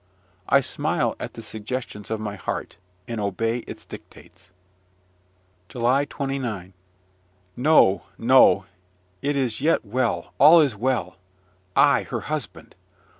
I 0.49 0.61
smile 0.61 1.15
at 1.19 1.35
the 1.35 1.43
suggestions 1.43 2.09
of 2.09 2.19
my 2.19 2.33
heart, 2.35 2.77
and 3.07 3.21
obey 3.21 3.59
its 3.67 3.85
dictates. 3.85 4.49
JULY 5.69 6.05
29. 6.07 6.73
No, 7.55 8.05
no! 8.17 8.65
it 9.21 9.35
is 9.35 9.61
yet 9.61 9.85
well 9.85 10.33
all 10.39 10.59
is 10.59 10.75
well! 10.75 11.17
I 11.75 12.01
her 12.05 12.21
husband! 12.21 12.73